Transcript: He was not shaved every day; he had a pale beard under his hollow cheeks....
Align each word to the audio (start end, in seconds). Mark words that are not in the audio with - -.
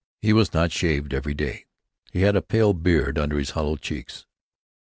He 0.23 0.33
was 0.33 0.51
not 0.51 0.71
shaved 0.71 1.13
every 1.13 1.35
day; 1.35 1.67
he 2.11 2.21
had 2.21 2.35
a 2.35 2.41
pale 2.41 2.73
beard 2.73 3.19
under 3.19 3.37
his 3.37 3.51
hollow 3.51 3.75
cheeks.... 3.75 4.25